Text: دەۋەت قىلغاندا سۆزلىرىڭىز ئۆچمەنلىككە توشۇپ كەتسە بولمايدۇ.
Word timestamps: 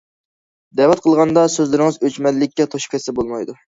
دەۋەت 0.79 1.03
قىلغاندا 1.03 1.43
سۆزلىرىڭىز 1.57 1.99
ئۆچمەنلىككە 2.09 2.67
توشۇپ 2.73 2.97
كەتسە 2.97 3.15
بولمايدۇ. 3.21 3.57